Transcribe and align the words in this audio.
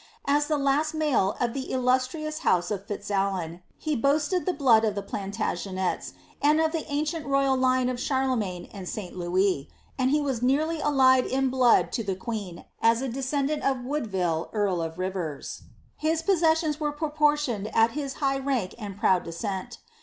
As 0.25 0.47
the 0.47 0.57
last 0.57 0.95
male 0.95 1.37
of 1.39 1.53
the 1.53 1.71
illustrious 1.71 2.39
house 2.39 2.71
of 2.71 2.87
Fitzalan, 2.87 3.61
he 3.77 3.95
boasted 3.95 4.47
the 4.47 4.51
blood 4.51 4.83
of 4.83 4.95
the 4.95 5.03
Plantagenets 5.03 6.13
and 6.41 6.59
of 6.59 6.71
the 6.71 6.91
ancient 6.91 7.27
royal 7.27 7.55
line 7.55 7.87
of 7.87 7.99
Charle 7.99 8.35
magne 8.35 8.67
and 8.73 8.89
St. 8.89 9.15
Louis, 9.15 9.69
and 9.99 10.09
he 10.09 10.19
was 10.19 10.41
nearly 10.41 10.81
allied 10.81 11.27
in 11.27 11.51
blood 11.51 11.91
to 11.91 12.03
the 12.03 12.15
queen 12.15 12.65
as 12.81 13.03
a 13.03 13.09
descendant 13.09 13.61
of 13.61 13.85
Woodville, 13.85 14.49
earl 14.53 14.81
of 14.81 14.97
Rivers; 14.97 15.61
his 15.97 16.23
possessions 16.23 16.79
were 16.79 16.91
pro 16.91 17.11
portioned 17.11 17.71
to 17.71 17.87
his 17.89 18.13
high 18.15 18.39
rank 18.39 18.73
and 18.79 18.97
proud 18.97 19.23
descent. 19.23 19.77